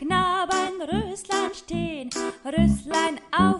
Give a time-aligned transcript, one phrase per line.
[0.00, 2.08] Knaben Rüsslein stehen,
[2.42, 3.59] Rüsslein auf.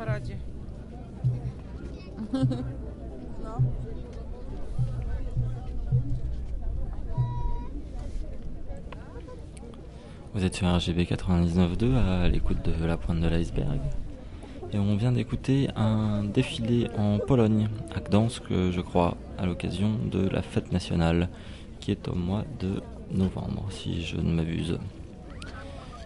[10.32, 13.78] Vous êtes sur RGB 99.2 à l'écoute de la pointe de l'iceberg.
[14.72, 20.26] Et on vient d'écouter un défilé en Pologne, à Gdansk, je crois, à l'occasion de
[20.28, 21.28] la fête nationale,
[21.80, 22.80] qui est au mois de
[23.10, 24.78] novembre, si je ne m'abuse.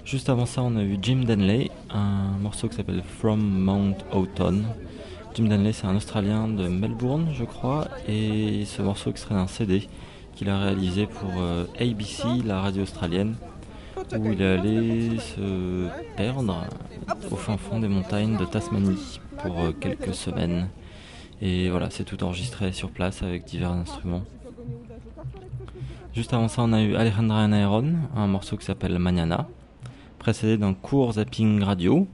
[0.04, 4.62] Juste avant ça, on a eu Jim Denley, un morceau qui s'appelle From Mount Houghton.
[5.34, 9.88] Jim Denley, c'est un Australien de Melbourne, je crois, et ce morceau extrait d'un CD
[10.34, 13.36] qu'il a réalisé pour euh, ABC, la radio australienne,
[13.96, 16.64] où il est allé se perdre
[17.30, 20.68] au fin fond des montagnes de Tasmanie pour euh, quelques semaines.
[21.40, 24.24] Et voilà, c'est tout enregistré sur place avec divers instruments.
[26.14, 29.48] Juste avant ça, on a eu Alejandra Naeron, un morceau qui s'appelle Mañana,
[30.24, 32.08] précédé d'un court zapping radio,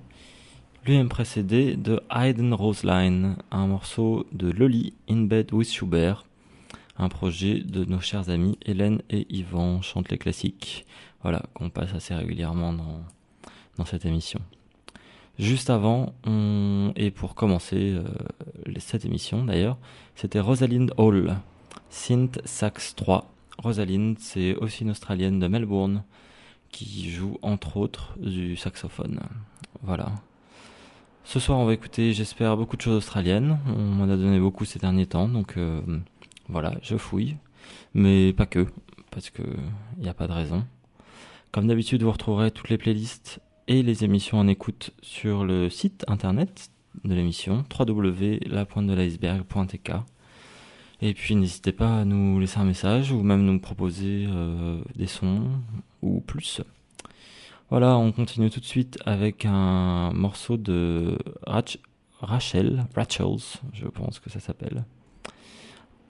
[0.84, 6.24] lui-même précédé de Hayden Roseline, un morceau de Loli in Bed with Schubert,
[6.98, 10.86] un projet de nos chers amis Hélène et Yvan chantent les classiques,
[11.22, 13.00] voilà, qu'on passe assez régulièrement dans,
[13.78, 14.40] dans cette émission.
[15.38, 16.12] Juste avant,
[16.96, 18.02] et pour commencer euh,
[18.78, 19.78] cette émission d'ailleurs,
[20.16, 21.36] c'était Rosalind Hall,
[21.90, 23.32] Synth Sax 3.
[23.58, 26.02] Rosalind, c'est aussi une Australienne de Melbourne
[26.72, 29.20] qui joue entre autres du saxophone.
[29.82, 30.12] Voilà.
[31.24, 33.58] Ce soir, on va écouter, j'espère, beaucoup de choses australiennes.
[33.66, 35.80] On m'en a donné beaucoup ces derniers temps, donc euh,
[36.48, 37.36] voilà, je fouille.
[37.94, 38.66] Mais pas que,
[39.10, 39.42] parce que
[39.98, 40.64] il n'y a pas de raison.
[41.52, 46.04] Comme d'habitude, vous retrouverez toutes les playlists et les émissions en écoute sur le site
[46.08, 46.70] internet
[47.04, 49.92] de l'émission www.lapointedeliceberg.tk.
[51.02, 55.06] Et puis n'hésitez pas à nous laisser un message ou même nous proposer euh, des
[55.06, 55.44] sons
[56.02, 56.60] ou plus.
[57.70, 61.16] Voilà, on continue tout de suite avec un morceau de
[61.46, 61.78] Rach
[62.20, 64.84] Rachel, Rachels, je pense que ça s'appelle.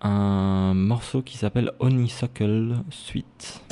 [0.00, 3.62] Un morceau qui s'appelle Honeysuckle Suite.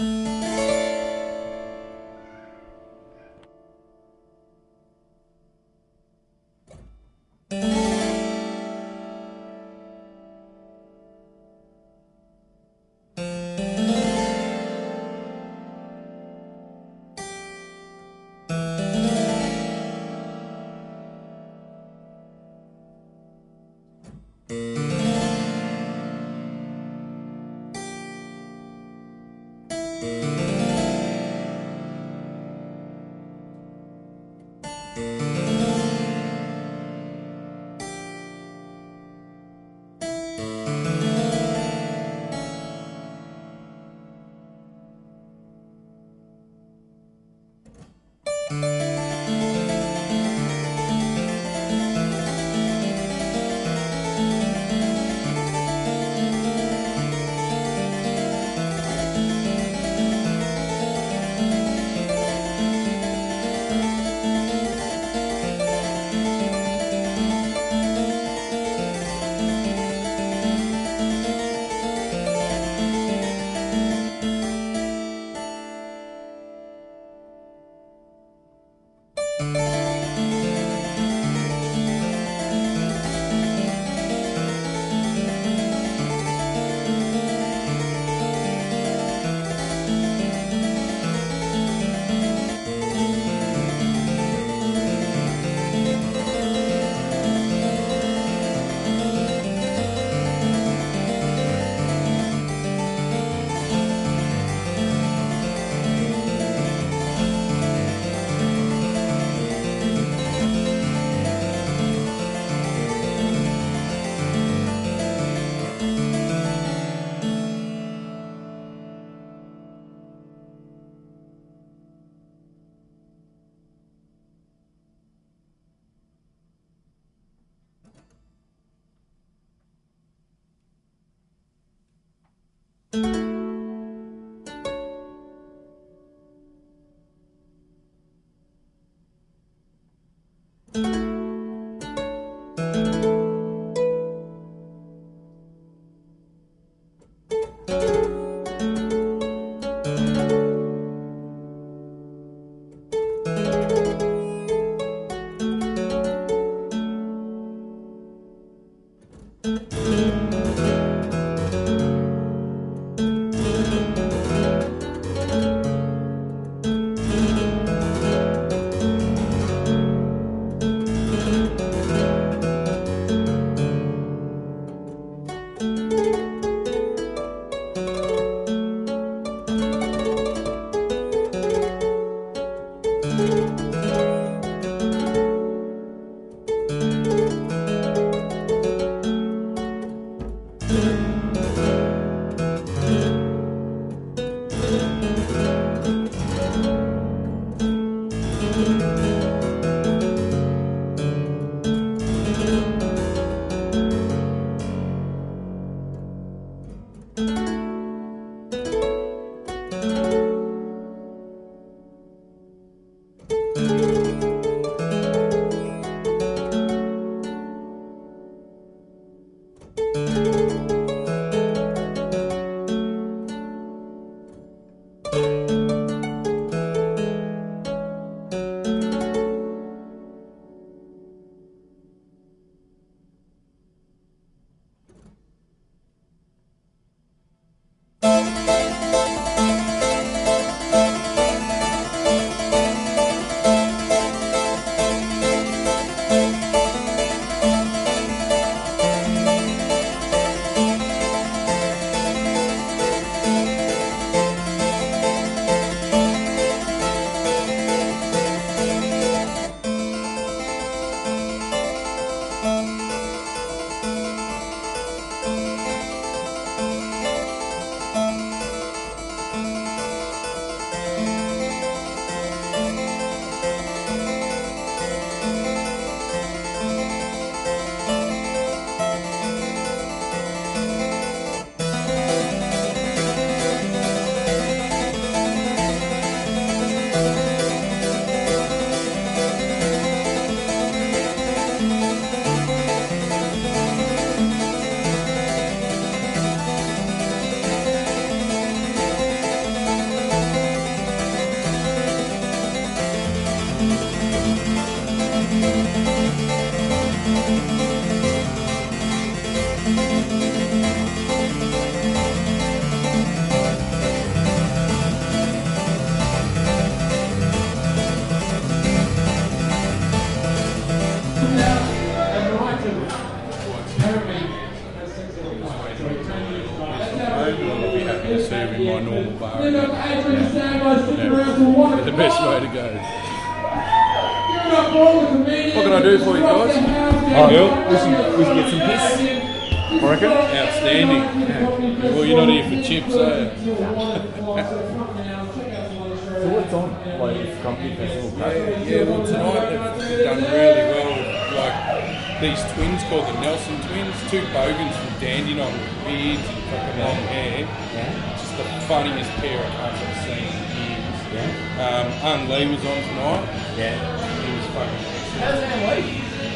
[352.21, 357.01] These twins called the Nelson twins, two bogans from Dandenong with beards and fucking long
[357.15, 357.47] hair.
[357.47, 358.17] Yeah.
[358.19, 360.99] Just the funniest pair I've ever seen in years.
[361.15, 361.63] Yeah.
[361.63, 363.25] Um, Un Lee was on tonight.
[363.57, 363.79] Yeah.
[363.79, 364.83] He was fucking.
[365.23, 365.85] How's that like?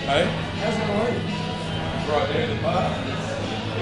[0.06, 0.24] Hey,
[0.62, 1.42] How's that like?
[2.10, 2.90] right there at the bar.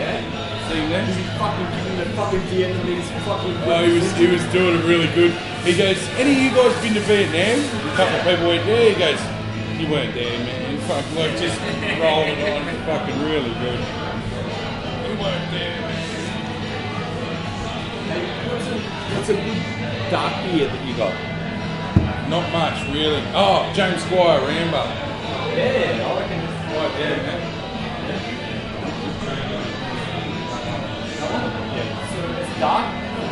[0.01, 0.21] Yeah.
[0.69, 1.05] See him there?
[1.05, 3.57] Is he fucking giving the fucking Vietnamese fucking...
[3.69, 5.33] Oh, he was he was doing it really good.
[5.65, 7.61] He goes, any of you guys been to Vietnam?
[7.93, 8.89] A couple of people went, yeah.
[8.89, 9.21] He goes,
[9.81, 10.70] you weren't there, man.
[10.91, 11.55] Fucking like just
[12.03, 13.79] rolling on, fucking really good.
[13.79, 16.03] You weren't there, man.
[18.51, 18.75] What's a,
[19.15, 21.15] what's good dark beer that you got?
[22.29, 23.23] Not much, really.
[23.35, 24.83] Oh, James Squire, Rambo.
[25.55, 26.41] Yeah, I reckon.
[26.75, 27.41] Right there, man.
[31.77, 32.43] Yeah.
[32.43, 32.85] It's dark?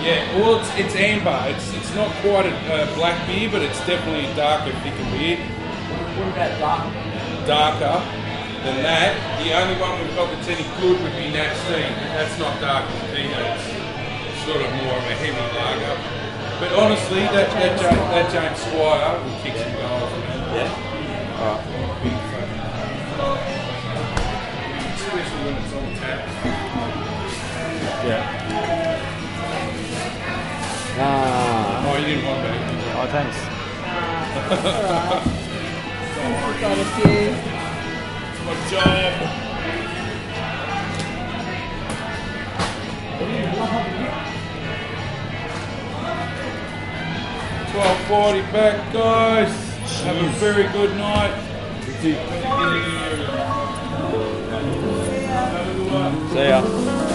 [0.04, 1.42] Yeah, well, it's, it's amber.
[1.48, 5.38] It's it's not quite a uh, black beer, but it's definitely a darker, thicker beer.
[5.38, 7.07] What, what about dark?
[7.48, 7.96] darker
[8.60, 9.16] than that.
[9.40, 12.60] The only one we've got that's any good would be Nat Steen, but that's not
[12.60, 13.40] dark as Vino.
[13.40, 15.96] It's sort of more of a heavy lager.
[16.60, 20.12] But honestly, that, that, James, that James Squire will kick some goals.
[20.52, 20.68] Yeah.
[28.04, 28.28] Yeah.
[31.00, 31.88] Ah.
[31.88, 32.60] Oh, you didn't want that.
[33.00, 33.40] Oh, thanks.
[36.28, 37.26] Got a few.
[38.44, 39.12] Good job.
[47.72, 49.52] Twelve forty back, guys.
[50.02, 51.34] Have a very good night.
[56.32, 57.07] See ya.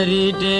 [0.00, 0.58] வளரிட்டே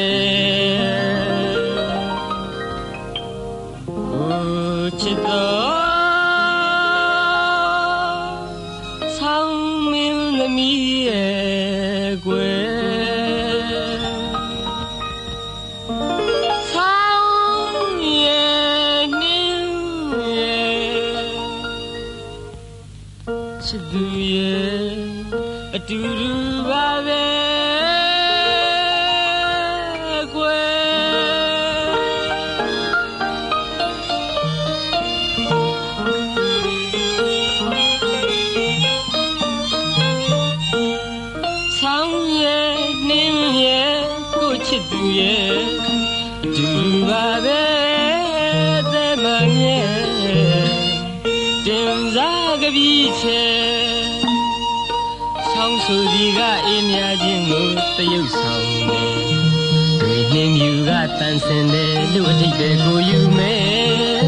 [61.20, 64.20] တန်ဆင်တယ်လူအထိပ်ပဲကိုယူမယ်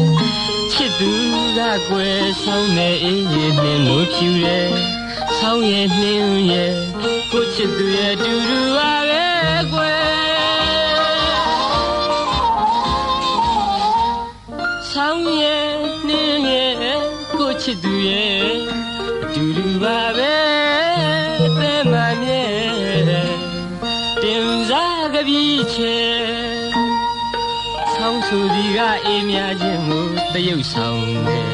[0.71, 1.11] ချစ်သူ
[1.57, 4.69] ကကွယ်ဆောင်နေအေးရနှင်းလို့ဖြူတယ်
[5.37, 6.71] ဆောင်းရဲ့နှင်းရဲ့
[7.31, 9.27] ကိုချစ်သူရဲ့တူတူပါပဲ
[9.73, 10.03] ကွယ်
[14.91, 15.67] ဆောင်းရဲ့
[16.07, 16.73] နှင်းရဲ့
[17.37, 18.32] ကိုချစ်သူရဲ့
[29.05, 31.53] အေးမြခြင်းကိုတရုပ်ဆောင်တယ်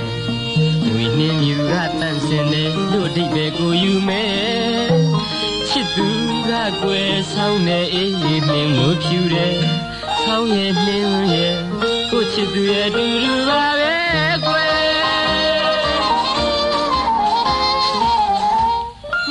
[0.87, 4.89] ငွေနှင်းမြူကတန်ဆင်တယ်လို့အတိတ်ပဲကိုယူမယ်
[5.67, 6.07] ချစ်သူ
[6.49, 9.55] ကကွယ်ဆောင်နေအေးရနှင်းလို့ဖြူတယ်
[10.23, 11.55] ဆောင်းရဲ့နှင်းရဲ့
[12.11, 13.95] ကိုချစ်သူရဲ့အတူတူပါပဲ
[14.45, 14.79] ကွယ်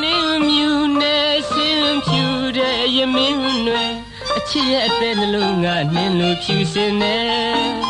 [0.00, 2.22] နှင်းမြူနဲ့ဆင်းဖြူ
[2.58, 3.84] တဲ့ရမင်းတွေ
[4.36, 7.16] အချစ်ရဲ့အသက်နှလုံးကနှင်းလို့ဖြူစင်နေ
[7.82, 7.87] ပ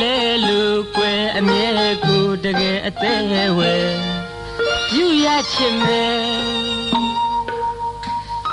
[0.00, 0.16] လဲ
[0.48, 1.68] လို့ကွယ်အမြဲ
[2.04, 3.74] ကိုတကယ်အသက်ဝဲ
[4.94, 6.20] ယူရချင်မယ်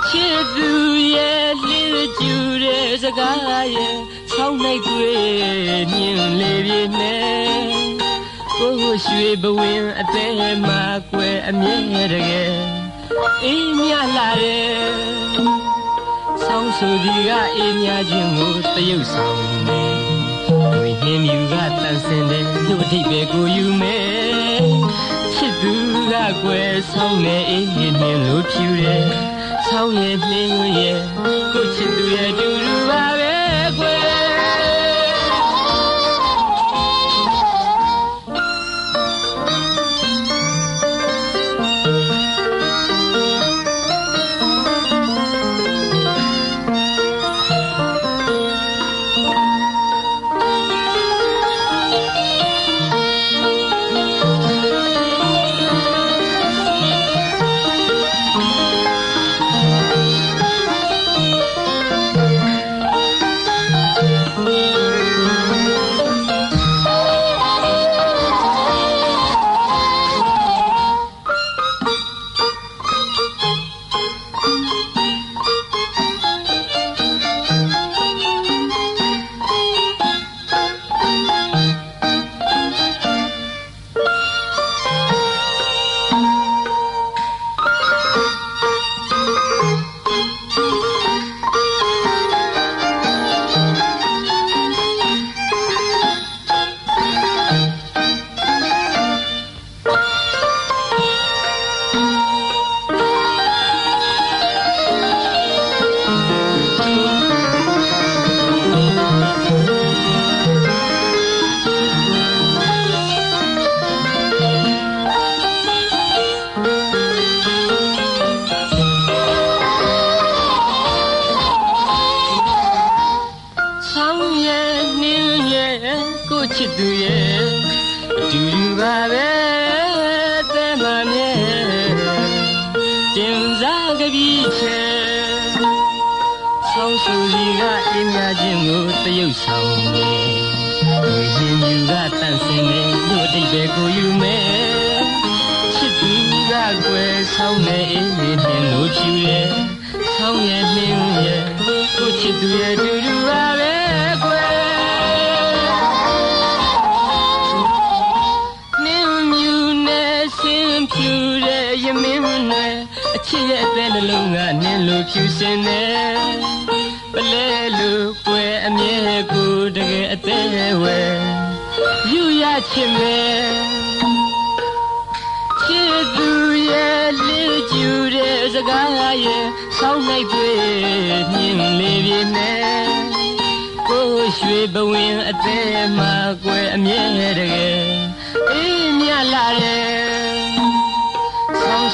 [0.08, 0.70] ချစ်သူ
[1.14, 3.96] ရဲ့လင်းကျူတဲ့စကားရဲ့
[4.32, 7.18] ဆောင်းလိုက်တွေ့မြင်လေပြင်းနဲ့
[8.58, 12.54] ကိုယ်ရွှေဘဝင်အသေးမှာကွယ်အမြဲတကယ်
[13.44, 14.78] အေးမြလာတယ်
[16.44, 19.57] ဆောင်းဆိုဒီကအေးမြခြင်းကိုတရုပ်ဆောင်
[21.08, 24.62] နေဝိနှင်းမြူကတန်ဆင်တယ်လူအထိပ်ပဲကိုယူမယ်
[25.34, 25.72] ချစ်သူ
[26.12, 29.04] ကကွယ်ဆောင်းနေအေးနှင်းလို့ဖြူတယ်
[29.68, 30.98] ဆောင်းရဲ့နှင်းရဲ့
[31.52, 33.27] ကိုချစ်သူရဲ့တူတူပါပဲ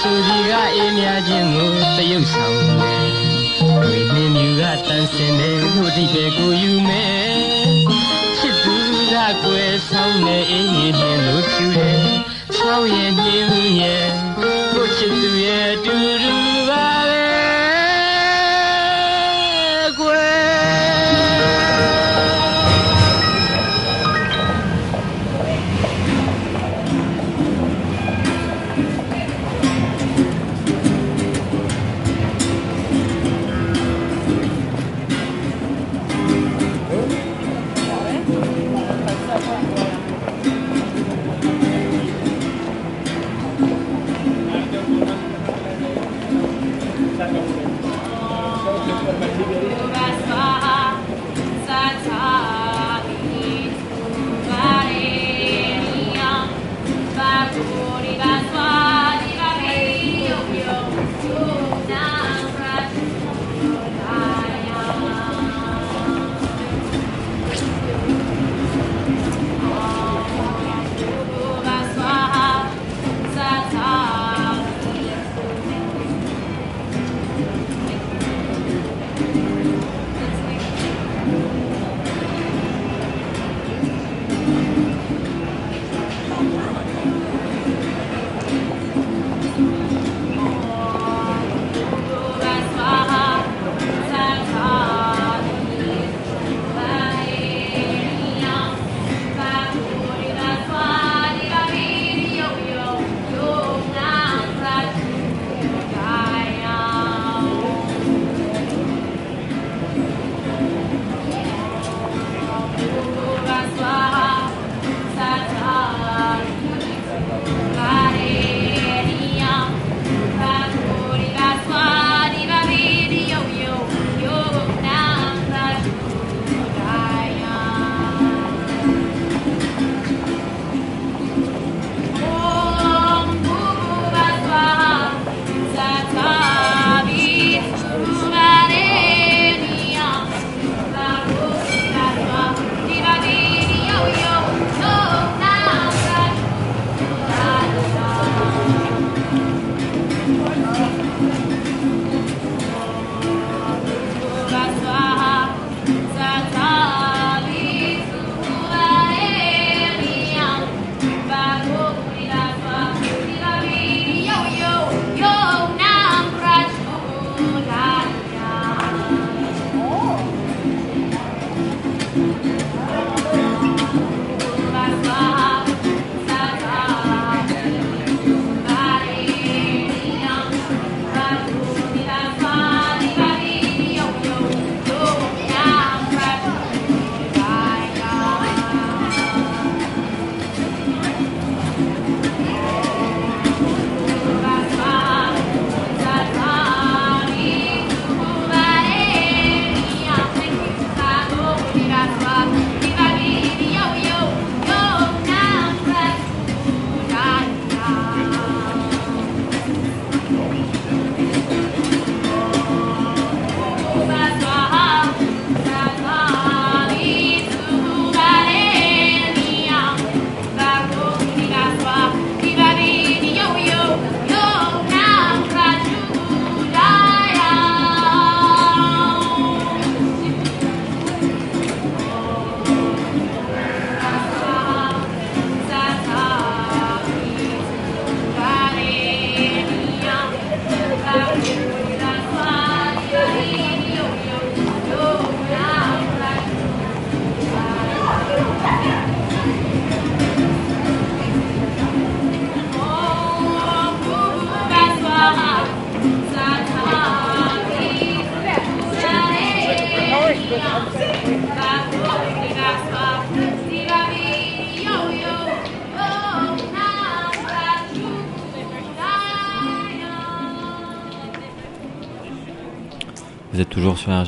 [0.07, 3.11] ဆိုကြီးကအေးမြခြင်းကိုသရုပ်ဆောင်တယ်
[3.77, 7.33] ဝေနှင်းမြူကတန်ဆင်းတယ်လို့ဒီပဲကိုယူမယ်
[8.39, 8.75] ချစ်သူ
[9.13, 9.15] က
[9.45, 11.99] ကွယ်ဆောင်နေအေးမြခြင်းလို့ဖြူတယ်
[12.57, 14.24] ဆောင်းရဲ့နှင်းရဲ့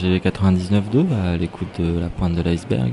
[0.06, 2.92] toujours sur RGV 99.2 à l'écoute de la pointe de l'iceberg.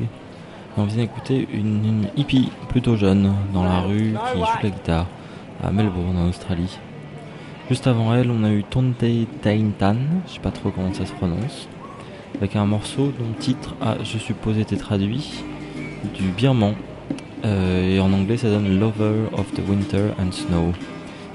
[0.78, 5.08] On vient d'écouter une, hippie plutôt jeune dans la rue qui joue la guitare
[5.64, 6.80] à Melbourne en Australie.
[7.70, 9.04] Juste avant elle, on a eu Tonte
[9.42, 9.96] Taintan,
[10.28, 11.68] je sais pas trop comment ça se prononce,
[12.38, 15.44] avec un morceau dont le titre a, je suppose, été traduit
[16.16, 16.74] du birman.
[17.46, 20.74] Euh, et en anglais, ça donne Lover of the Winter and Snow.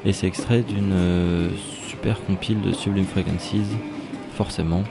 [0.05, 1.49] Et c'est extrait d'une euh,
[1.87, 3.77] super compile de Sublime Frequencies,
[4.35, 4.85] forcément,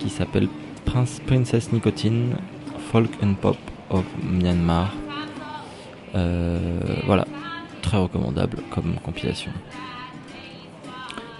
[0.00, 0.48] qui s'appelle
[0.84, 2.36] Prince, Princess Nicotine,
[2.90, 3.56] Folk and Pop
[3.90, 4.92] of Myanmar.
[6.14, 7.26] Euh, voilà,
[7.82, 9.52] très recommandable comme compilation.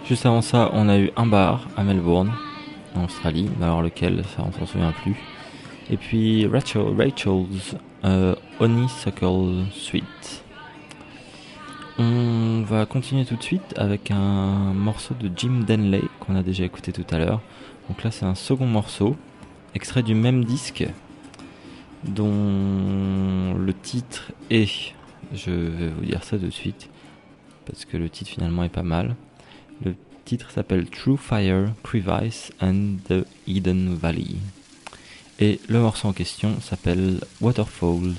[0.04, 2.32] Juste avant ça, on a eu un bar à Melbourne,
[2.94, 5.16] en Australie, alors lequel, ça on s'en souvient plus.
[5.90, 10.44] Et puis Rachel, Rachel's euh, Honeysuckle Suite.
[11.98, 16.64] On va continuer tout de suite avec un morceau de Jim Denley qu'on a déjà
[16.64, 17.40] écouté tout à l'heure.
[17.91, 19.16] Donc là c'est un second morceau,
[19.74, 20.86] extrait du même disque,
[22.05, 24.95] dont le titre est,
[25.34, 26.88] je vais vous dire ça de suite,
[27.66, 29.16] parce que le titre finalement est pas mal.
[29.84, 34.36] Le titre s'appelle True Fire, Crevice and the Eden Valley.
[35.41, 38.14] Et le morceau en question s'appelle Waterfalls.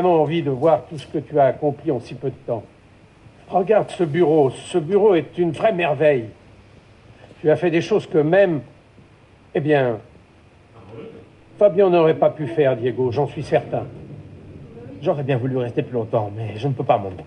[0.00, 2.62] Vraiment envie de voir tout ce que tu as accompli en si peu de temps.
[3.48, 4.50] Regarde ce bureau.
[4.50, 6.26] Ce bureau est une vraie merveille.
[7.40, 8.62] Tu as fait des choses que même,
[9.54, 9.98] eh bien,
[11.58, 13.84] Fabien n'aurait pas pu faire, Diego, j'en suis certain.
[15.02, 17.24] J'aurais bien voulu rester plus longtemps, mais je ne peux pas, mon oncle.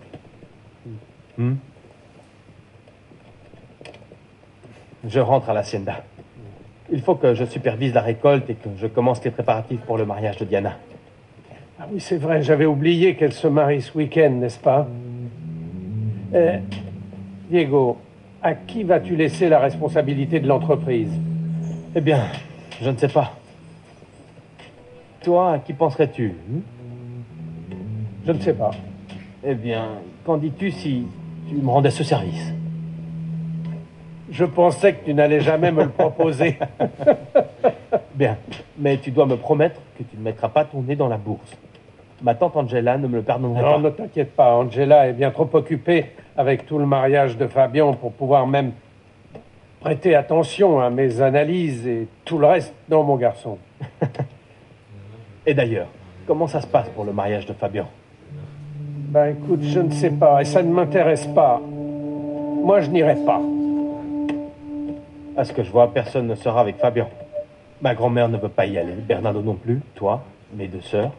[1.38, 1.56] Hmm?
[5.06, 6.04] Je rentre à l'hacienda.
[6.92, 10.06] Il faut que je supervise la récolte et que je commence les préparatifs pour le
[10.06, 10.78] mariage de Diana.
[11.84, 14.88] Ah oui, c'est vrai, j'avais oublié qu'elle se marie ce week-end, n'est-ce pas
[16.34, 16.58] Euh,
[17.50, 17.98] Diego,
[18.42, 21.12] à qui vas-tu laisser la responsabilité de l'entreprise?
[21.94, 22.22] Eh bien,
[22.82, 23.34] je ne sais pas.
[25.24, 26.34] Toi, à qui penserais-tu?
[28.26, 28.72] Je ne sais pas.
[29.44, 29.90] Eh bien,
[30.24, 31.06] qu'en dis-tu si
[31.50, 32.54] tu me rendais ce service?
[34.32, 36.58] Je pensais que tu n'allais jamais me le proposer.
[38.16, 38.38] Bien,
[38.78, 41.58] mais tu dois me promettre que tu ne mettras pas ton nez dans la bourse.
[42.24, 43.80] Ma tante Angela ne me le pardonnerait Non, pas.
[43.80, 46.06] ne t'inquiète pas, Angela est bien trop occupée
[46.38, 48.72] avec tout le mariage de Fabian pour pouvoir même
[49.82, 52.74] prêter attention à mes analyses et tout le reste.
[52.90, 53.58] Non, mon garçon.
[55.46, 55.88] Et d'ailleurs,
[56.26, 57.90] comment ça se passe pour le mariage de Fabian?
[59.10, 61.60] Ben écoute, je ne sais pas, et ça ne m'intéresse pas.
[61.60, 63.42] Moi, je n'irai pas.
[65.36, 67.10] À ce que je vois, personne ne sera avec Fabian.
[67.82, 70.24] Ma grand-mère ne veut pas y aller, Bernardo non plus, toi,
[70.56, 71.12] mes deux sœurs.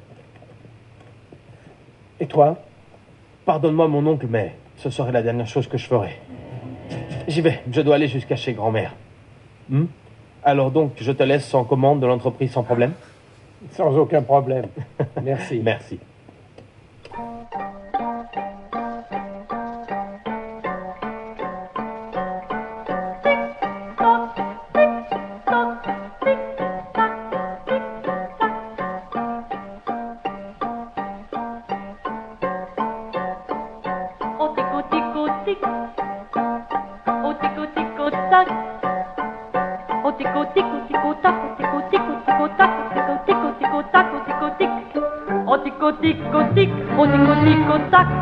[2.21, 2.59] Et toi?
[3.45, 6.19] Pardonne-moi, mon oncle, mais ce serait la dernière chose que je ferais.
[7.29, 8.95] J'y vais, je dois aller jusqu'à chez grand-mère.
[9.69, 9.87] Hmm?
[10.43, 12.93] Alors donc, je te laisse en commande de l'entreprise sans problème?
[13.73, 14.67] Sans aucun problème.
[15.23, 15.61] Merci.
[15.65, 15.99] Merci.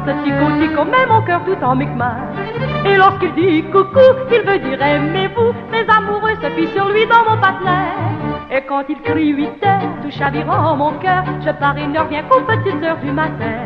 [0.07, 2.17] Ce tico tico met mon cœur tout en micmac.
[2.85, 4.01] Et lorsqu'il dit coucou,
[4.33, 5.53] il veut dire aimez-vous.
[5.71, 7.87] Mes amoureux se fient sur lui dans mon patelin.
[8.51, 12.23] Et quand il crie 8 heures, tout chavirant mon cœur, je pars et ne reviens
[12.25, 13.57] qu'aux petites heures du matin.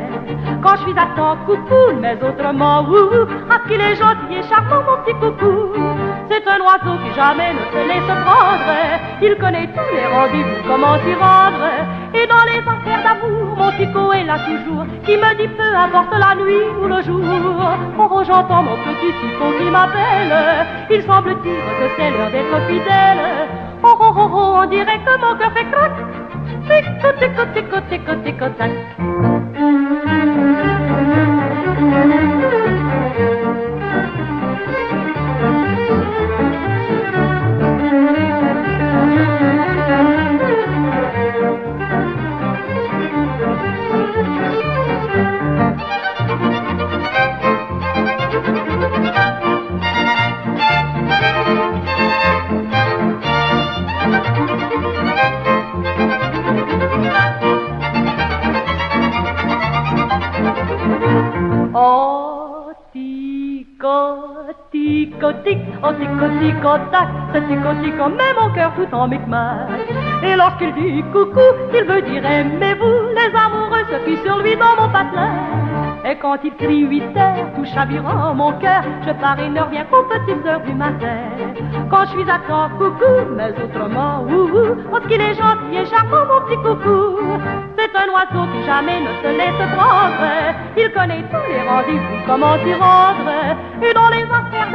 [0.62, 4.83] Quand je suis à temps, coucou, mais autrement, ouhou, ah qu'il est gentil et charmant,
[4.87, 5.55] mon petit coucou.
[6.57, 8.72] Un oiseau qui jamais ne se laisse prendre.
[9.20, 11.68] Il connaît tous les rendez-vous, comment s'y rendre.
[12.14, 16.14] Et dans les affaires d'amour, mon tico est là toujours, qui me dit peu importe
[16.18, 17.20] la nuit ou le jour.
[17.98, 20.66] Oh, oh, j'entends mon petit tico qui m'appelle.
[20.90, 23.48] Il semble dire que c'est l'heure d'être fidèle.
[23.82, 25.92] Oh, oh, oh, oh, on dirait que mon cœur fait crac.
[26.68, 28.70] Tico, tico, tico, tico, tico, tac.
[66.37, 69.68] Oh, tico, tico, tac, ce tico, tico met mon cœur tout en micmac.
[70.22, 71.41] Et lorsqu'il dit coucou,
[71.74, 75.30] il veut dire aimez-vous, les amoureux se fient sur lui dans mon patelin.
[76.09, 79.84] Et quand il crie 8 heures, tout chavirant mon cœur, je pars et ne reviens
[79.91, 81.18] qu'aux petites heures du matin.
[81.91, 86.24] Quand je suis à temps, coucou, mais autrement, ouhou, parce qu'il est gentil et charmant,
[86.30, 87.18] mon petit coucou.
[87.76, 90.55] C'est un oiseau qui jamais ne se laisse prendre.
[90.76, 93.57] Il connaît tous les rendez-vous, comment s'y rendre.
[93.82, 94.70] Et dans les affaires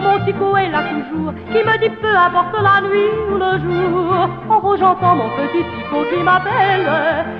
[0.00, 4.28] mon tico est là toujours, qui me dit peu importe la nuit ou le jour.
[4.50, 6.88] Oh, oh, j'entends mon petit tico qui m'appelle.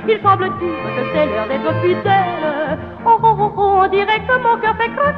[0.09, 2.79] Il semble dire que c'est l'heure d'être fidèle.
[3.07, 5.17] Oh, oh, oh, oh, on dirait que mon cœur fait tac.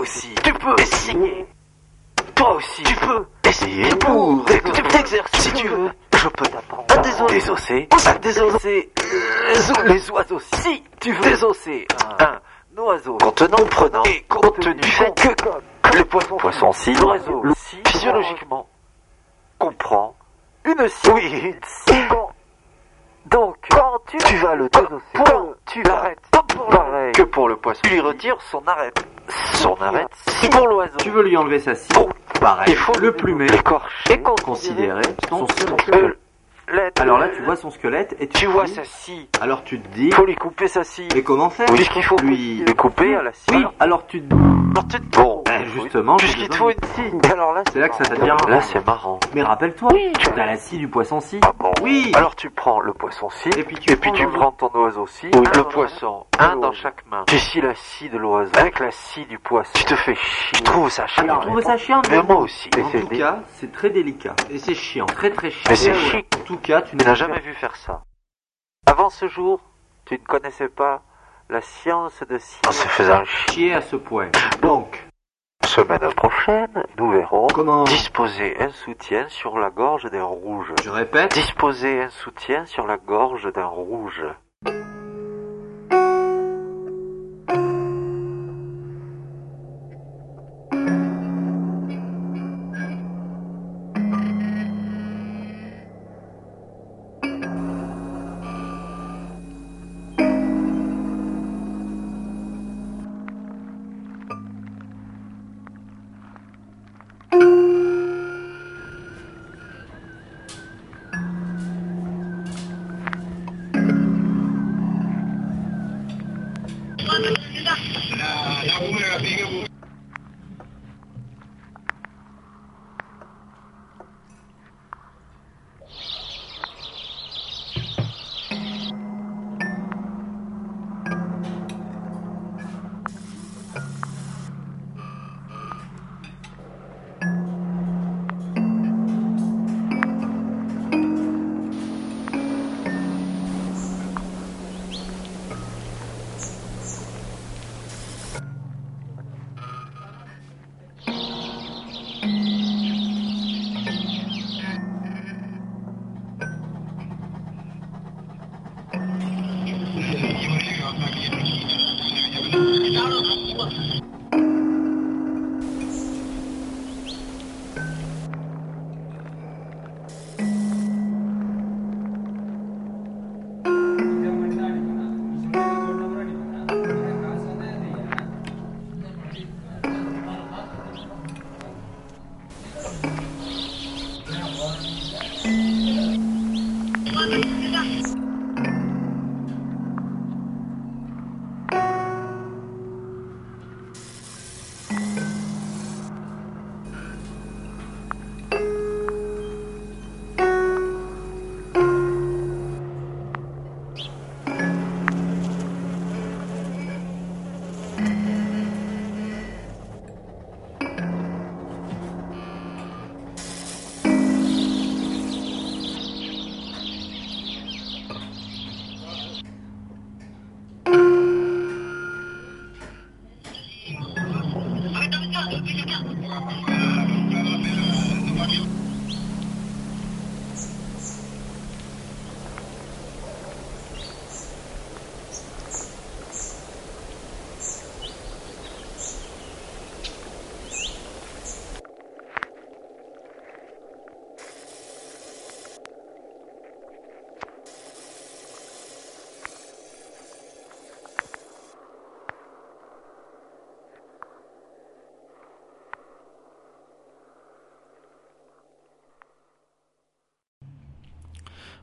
[0.00, 1.46] Aussi, tu peux essayer.
[2.34, 3.88] Toi aussi, tu peux essayer.
[3.96, 5.90] Pour t'exercer si tu veux.
[6.16, 6.98] Je peux t'apprendre à
[7.28, 8.90] désosser, à désosser
[9.86, 10.40] les oiseaux.
[10.40, 11.22] Si tu veux.
[11.22, 11.86] Désosser
[12.18, 12.40] un,
[12.82, 13.18] oiseau.
[13.18, 14.02] Contenant, prenant.
[14.04, 14.74] Et contenu.
[14.74, 18.68] Du fait que le poisson, poisson si l'oiseau si physiologiquement
[19.58, 20.14] comprend
[20.64, 21.10] une scie.
[21.10, 21.54] Oui.
[23.26, 26.18] Donc, quand tu, tu vas le désosser, quand tu l'arrêtes,
[26.70, 29.06] pareil que pour le poisson, tu lui retires son arête.
[29.80, 30.06] Son.
[30.26, 31.88] Si pour l'oiseau, tu veux lui enlever sa scie,
[32.38, 35.46] pareil, il faut le plumer, l'écorcher, et considérer son
[36.70, 37.00] squelette.
[37.00, 39.28] Alors là, tu vois son squelette et tu, vois sa scie.
[39.40, 41.08] Alors tu te dis, il faut lui couper sa scie.
[41.14, 43.50] Mais comment faire Oui, qu'il faut lui lui couper à la scie.
[43.52, 43.64] Oui.
[43.78, 44.34] Alors tu te
[45.16, 47.30] Bon, ben, justement, puisqu'il te faut une scie.
[47.32, 48.36] Alors là, c'est là que ça devient.
[48.48, 49.18] Là, c'est marrant.
[49.34, 51.40] Mais rappelle-toi, oui, tu as la scie du poisson-scie.
[51.42, 52.12] Ah bon Oui.
[52.14, 52.92] Alors tu prends le
[53.56, 57.24] et puis tu, et puis tu prends ton oiseau-scie, le poisson, un dans chaque main.
[57.26, 59.72] Tu scies la scie de l'oiseau avec la scie du poisson.
[59.74, 60.58] Tu te fais chier.
[60.58, 61.40] Je trouve ça chiant.
[61.40, 62.02] Je trouve ça chiant.
[62.10, 62.70] Mais moi aussi.
[62.78, 65.70] En tout cas, c'est très délicat et c'est chiant, très très chiant.
[65.70, 66.26] Mais c'est chic.
[66.38, 68.02] En tout cas, tu n'as jamais vu faire ça.
[68.86, 69.60] Avant ce jour,
[70.04, 71.02] tu ne connaissais pas
[71.48, 72.60] la science de scier.
[72.68, 74.30] En se faisant chier à ce point.
[74.62, 75.04] Donc,
[75.70, 80.72] semaine prochaine, nous verrons comment disposer un soutien sur la gorge d'un rouge.
[80.82, 84.24] Je répète, disposer un soutien sur la gorge d'un rouge.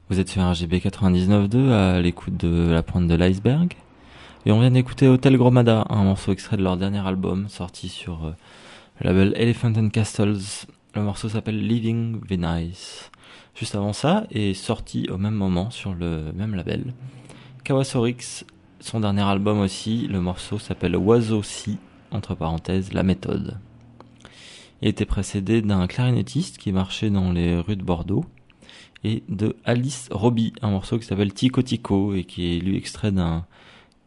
[0.09, 3.73] Vous êtes sur RGB 99.2 à l'écoute de La Pointe de l'Iceberg.
[4.45, 8.23] Et on vient d'écouter Hotel Gromada, un morceau extrait de leur dernier album sorti sur
[8.23, 8.31] euh,
[9.01, 10.65] le label Elephant and Castles.
[10.95, 13.11] Le morceau s'appelle Living Venice.
[13.53, 16.93] Juste avant ça, est sorti au même moment sur le même label.
[17.65, 18.45] Kawasorix,
[18.79, 21.79] son dernier album aussi, le morceau s'appelle Oiseau Si,
[22.11, 23.57] entre parenthèses, La Méthode.
[24.81, 28.23] Il était précédé d'un clarinettiste qui marchait dans les rues de Bordeaux
[29.03, 33.11] et de Alice Robbie, un morceau qui s'appelle Tico Tico et qui est lui extrait
[33.11, 33.45] d'un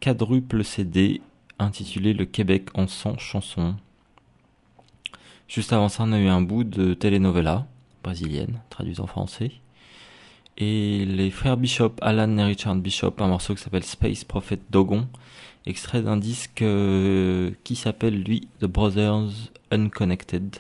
[0.01, 1.21] quadruple CD
[1.59, 3.75] intitulé Le Québec en 100 chansons.
[5.49, 7.67] Juste avant ça, on a eu un bout de telenovela
[8.03, 9.53] brésilienne, traduite en français.
[10.57, 15.09] Et les frères Bishop, Alan et Richard Bishop, un morceau qui s'appelle Space Prophet Dogon,
[15.67, 19.31] extrait d'un disque euh, qui s'appelle lui The Brothers
[19.71, 20.57] Unconnected,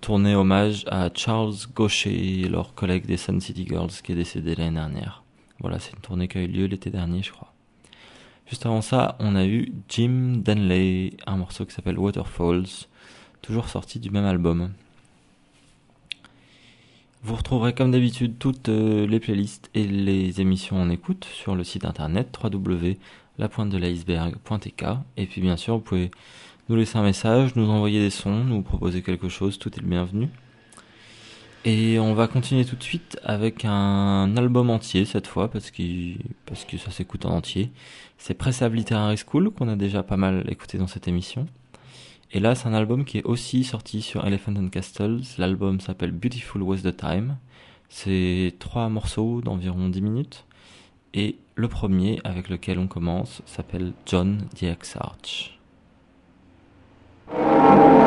[0.00, 4.76] tourné hommage à Charles Gaucher, leur collègue des Sun City Girls qui est décédé l'année
[4.76, 5.22] dernière.
[5.60, 7.52] Voilà, c'est une tournée qui a eu lieu l'été dernier, je crois.
[8.46, 12.86] Juste avant ça, on a eu Jim Denley, un morceau qui s'appelle Waterfalls,
[13.42, 14.70] toujours sorti du même album.
[17.24, 21.64] Vous retrouverez comme d'habitude toutes euh, les playlists et les émissions en écoute sur le
[21.64, 24.84] site internet www.lapointedeliceberg.tk
[25.16, 26.12] et puis bien sûr vous pouvez
[26.68, 29.88] nous laisser un message, nous envoyer des sons, nous proposer quelque chose, tout est le
[29.88, 30.28] bienvenu.
[31.64, 35.82] Et on va continuer tout de suite avec un album entier cette fois parce que,
[36.78, 37.72] ça s'écoute en entier.
[38.18, 41.46] C'est Pressab Literary School qu'on a déjà pas mal écouté dans cette émission.
[42.32, 45.22] Et là, c'est un album qui est aussi sorti sur Elephant and Castles.
[45.38, 47.36] L'album s'appelle Beautiful Was the Time.
[47.88, 50.44] C'est trois morceaux d'environ 10 minutes.
[51.14, 55.55] Et le premier avec lequel on commence s'appelle John the Exarch.
[57.32, 58.05] Música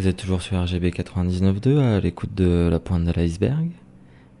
[0.00, 3.68] Vous êtes toujours sur RGB 99.2 à l'écoute de La Pointe de l'iceberg.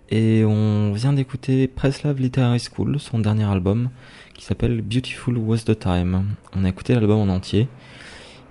[0.08, 3.90] Et on vient d'écouter Preslav Literary School, son dernier album,
[4.32, 6.24] qui s'appelle Beautiful Was the Time.
[6.56, 7.68] On a écouté l'album en entier.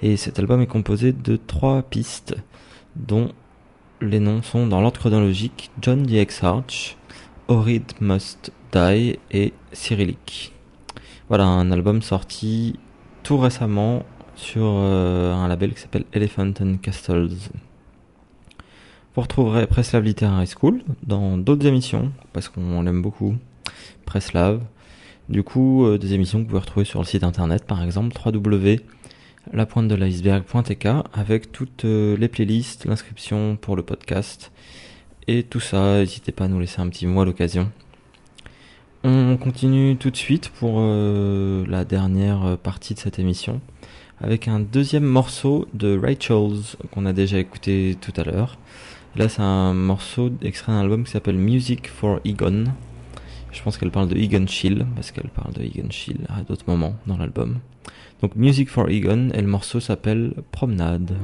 [0.03, 2.35] Et cet album est composé de trois pistes,
[2.95, 3.31] dont
[4.01, 6.95] les noms sont dans l'ordre chronologique John the X-Arch,
[7.47, 10.53] Orid Must Die et Cyrillic.
[11.27, 12.77] Voilà, un album sorti
[13.23, 14.05] tout récemment
[14.39, 17.29] sur euh, un label qui s'appelle Elephant and Castles.
[19.15, 23.35] Vous retrouverez Preslav Literary School dans d'autres émissions, parce qu'on l'aime beaucoup,
[24.05, 24.61] Preslav.
[25.27, 28.17] Du coup, euh, des émissions que vous pouvez retrouver sur le site internet, par exemple,
[28.25, 34.53] www.lapointe-de-l'iceberg.tk, avec toutes euh, les playlists, l'inscription pour le podcast,
[35.27, 35.97] et tout ça.
[35.99, 37.69] N'hésitez pas à nous laisser un petit mot à l'occasion.
[39.03, 43.61] On continue tout de suite pour la dernière partie de cette émission
[44.21, 48.57] avec un deuxième morceau de Rachel's qu'on a déjà écouté tout à l'heure.
[49.15, 52.65] Là, c'est un morceau extrait d'un album qui s'appelle Music for Egon.
[53.51, 56.65] Je pense qu'elle parle de Egon Schiele parce qu'elle parle de Egon Schiele à d'autres
[56.67, 57.59] moments dans l'album.
[58.21, 61.15] Donc Music for Egon et le morceau s'appelle Promenade.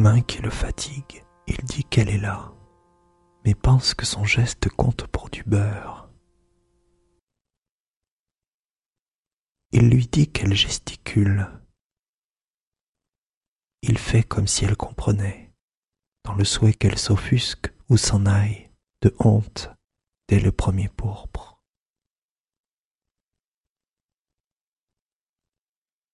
[0.00, 2.54] Main qui le fatigue, il dit qu'elle est là,
[3.44, 6.10] mais pense que son geste compte pour du beurre.
[9.72, 11.48] Il lui dit qu'elle gesticule.
[13.82, 15.52] Il fait comme si elle comprenait,
[16.24, 18.70] dans le souhait qu'elle s'offusque ou s'en aille,
[19.02, 19.70] de honte,
[20.28, 21.62] dès le premier pourpre.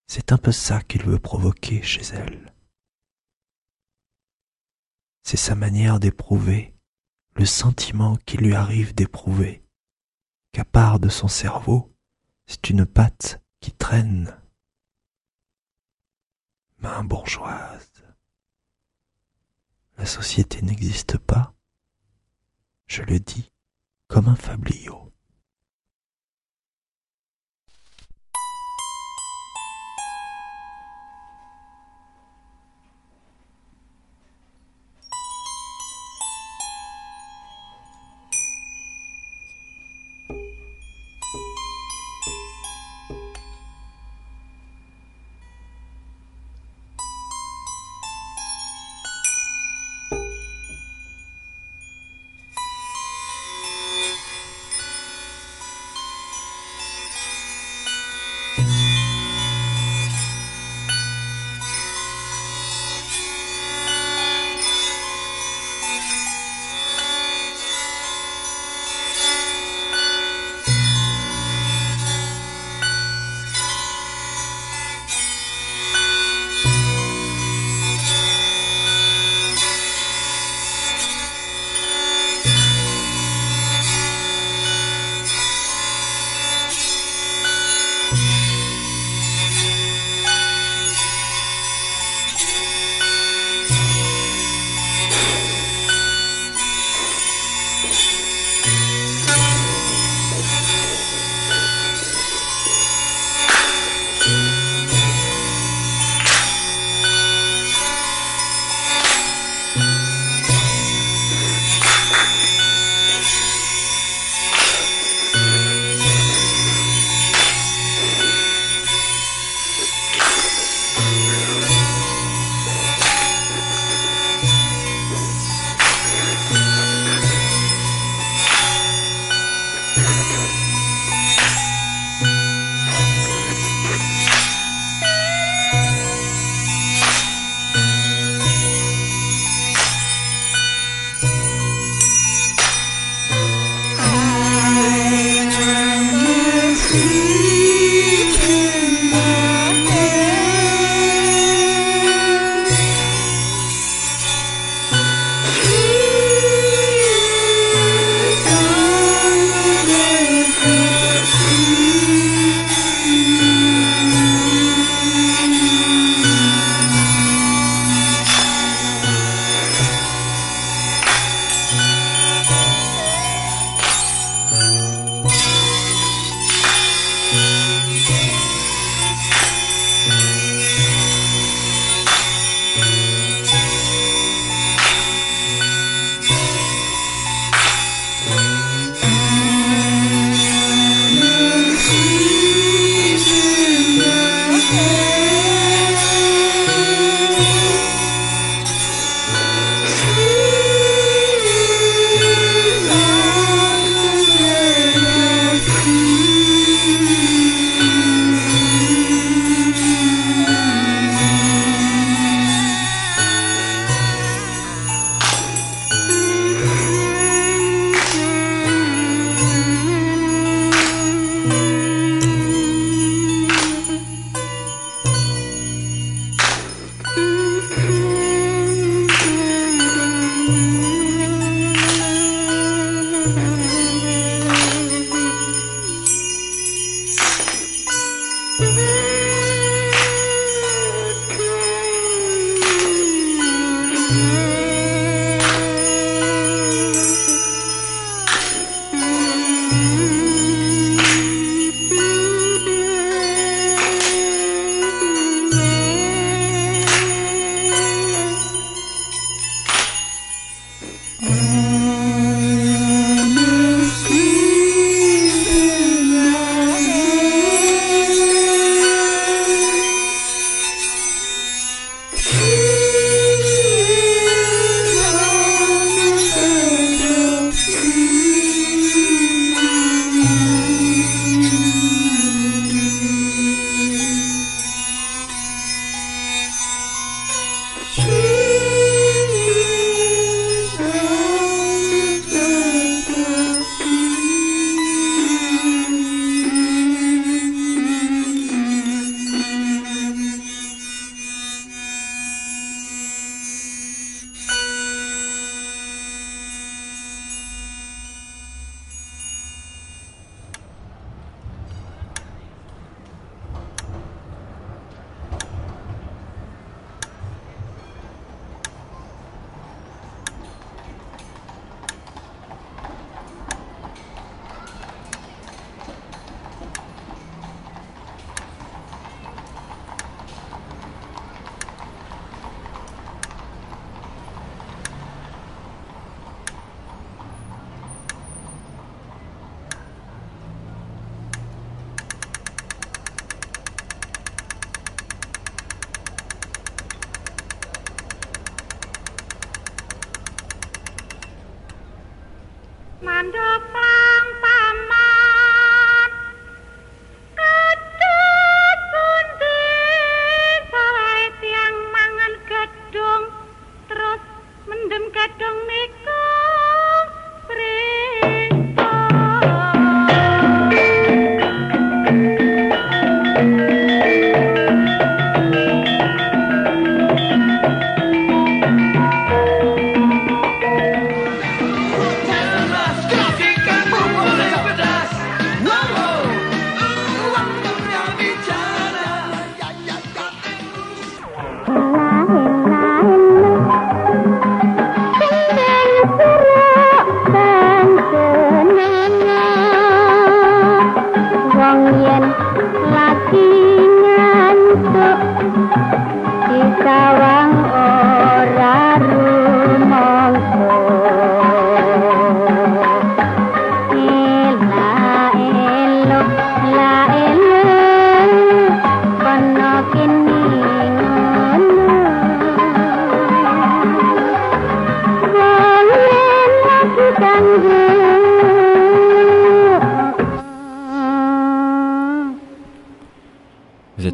[0.09, 2.56] C'est un peu ça qu'il veut provoquer chez elle.
[5.29, 6.73] C'est sa manière d'éprouver
[7.35, 9.65] le sentiment qui lui arrive d'éprouver,
[10.53, 11.93] qu'à part de son cerveau,
[12.47, 14.41] c'est une patte qui traîne.
[16.79, 18.05] Main bourgeoise.
[19.99, 21.57] La société n'existe pas,
[22.87, 23.51] je le dis
[24.07, 25.06] comme un fabliau.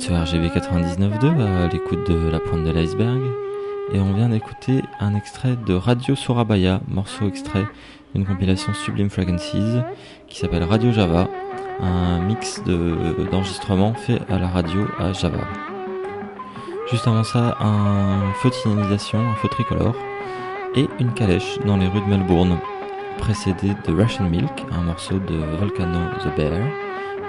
[0.02, 3.20] Sur RGB 99.2 à l'écoute de La Pointe de l'Iceberg
[3.92, 7.66] et on vient d'écouter un extrait de Radio Surabaya, morceau extrait
[8.14, 9.54] d'une compilation Sublime Fragrances
[10.28, 11.28] qui s'appelle Radio Java,
[11.80, 15.38] un mix de- d'enregistrements fait à la radio à Java.
[16.90, 19.94] Juste avant ça, un feu de signalisation, un feu tricolore
[20.74, 22.58] et une calèche dans les rues de Melbourne,
[23.18, 26.52] précédé de Russian Milk, un morceau de Volcano the Bear,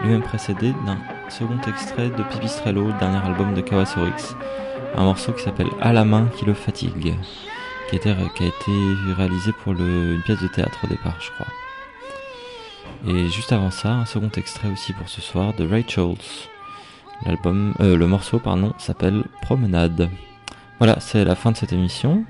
[0.02, 0.98] lui-même précédé d'un
[1.30, 4.36] second extrait de Pipistrello, dernier album de Kawasorix,
[4.96, 7.16] un morceau qui s'appelle À la main qui le fatigue,
[7.90, 8.12] qui, a été
[9.16, 11.48] réalisé pour une pièce de théâtre au départ, je crois.
[13.08, 15.86] Et juste avant ça, un second extrait aussi pour ce soir de Ray.
[17.26, 20.10] L'album, euh, le morceau, pardon, s'appelle Promenade.
[20.80, 22.26] Voilà, c'est la fin de cette émission.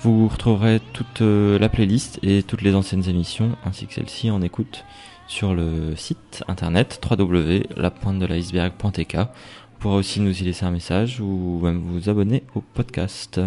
[0.00, 4.42] Vous retrouverez toute euh, la playlist et toutes les anciennes émissions, ainsi que celle-ci en
[4.42, 4.84] écoute
[5.28, 9.16] sur le site internet www.lapointedeliceberg.tk.
[9.16, 13.40] Vous pourrez aussi nous y laisser un message ou même vous abonner au podcast.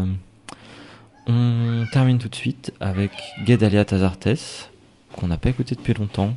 [1.27, 3.11] On termine tout de suite avec
[3.45, 4.69] Gedalia Tazartes,
[5.15, 6.35] qu'on n'a pas écouté depuis longtemps.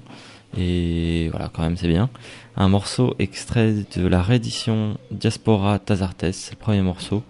[0.57, 2.09] Et voilà, quand même, c'est bien.
[2.57, 7.23] Un morceau extrait de la réédition Diaspora Tazartes, c'est le premier morceau.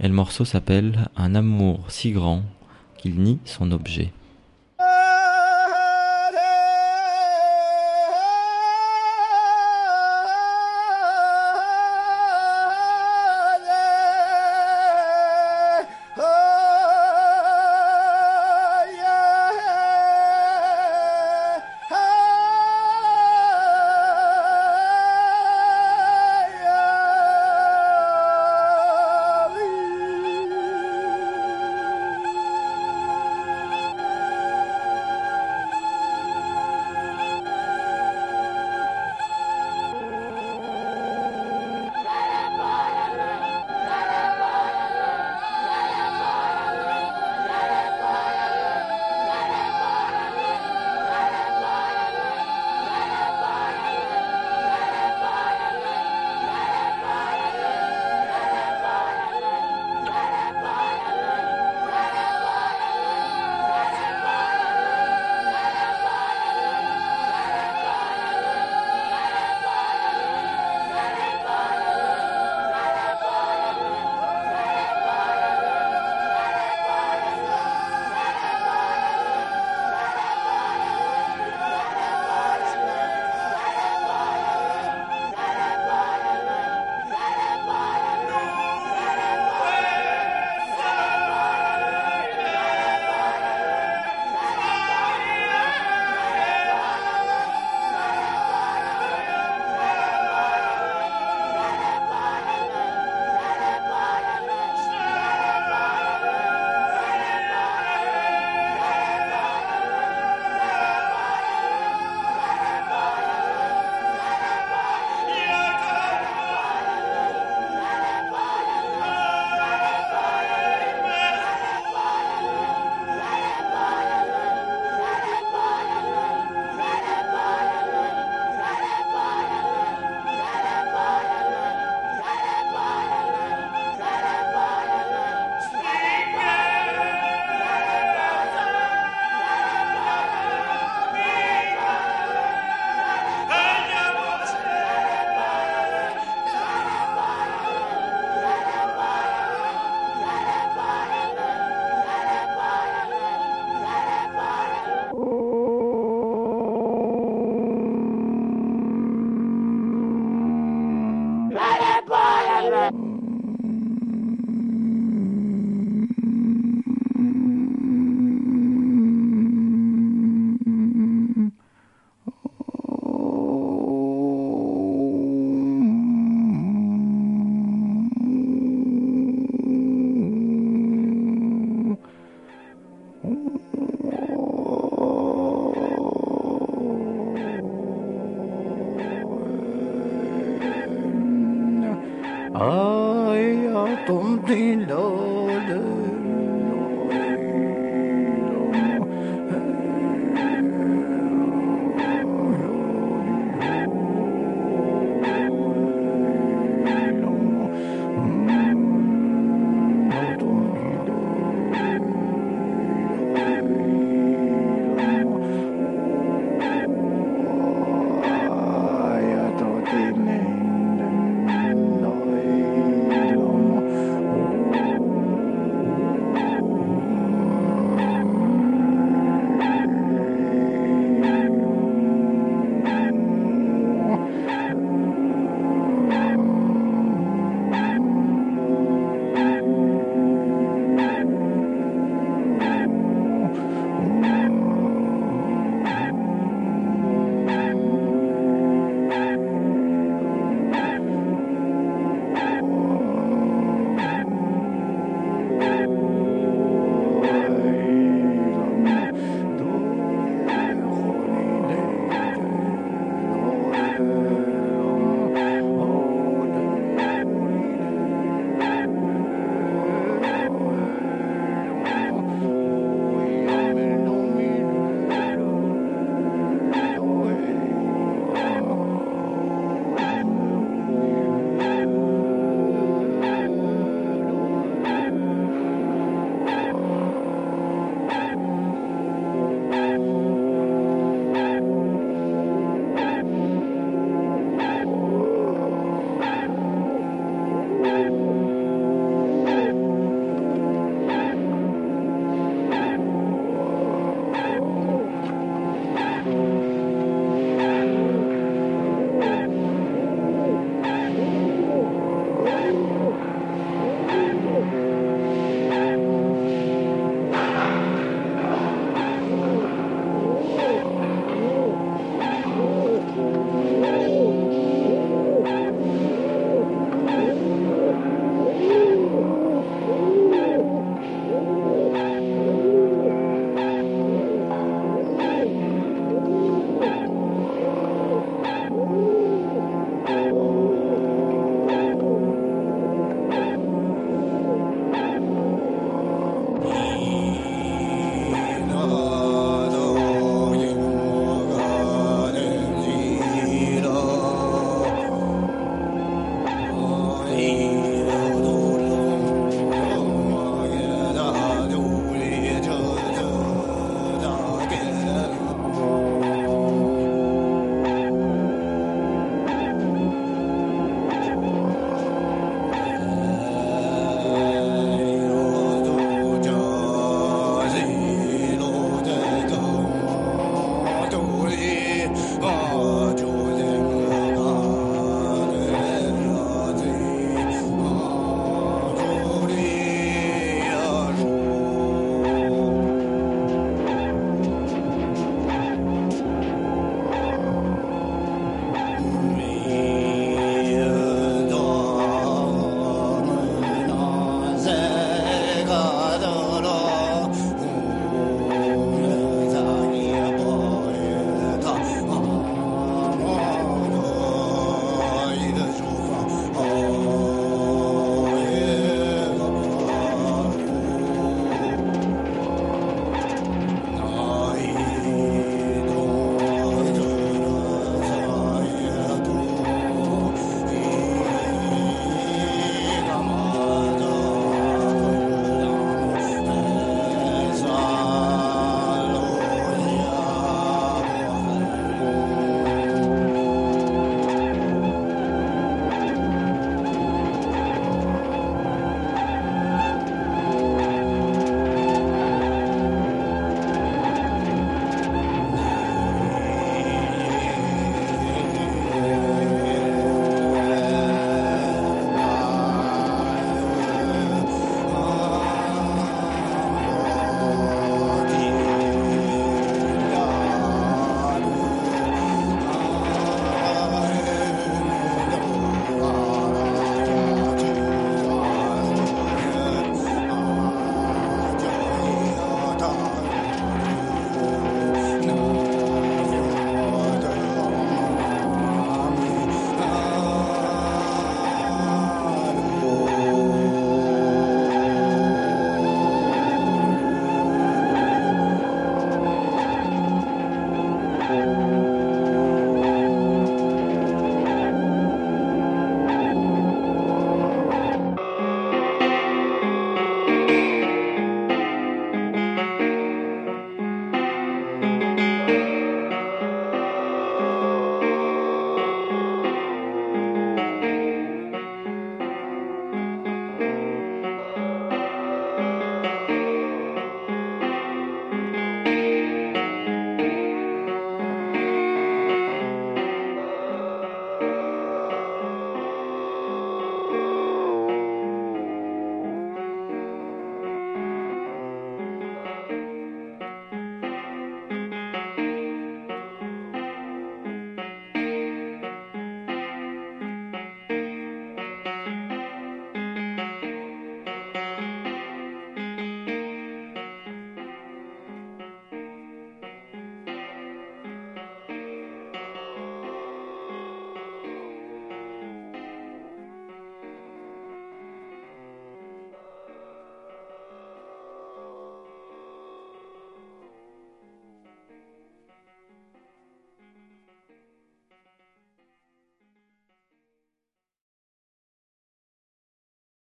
[0.00, 2.42] Et le morceau s'appelle Un amour si grand
[2.98, 4.12] qu'il nie son objet.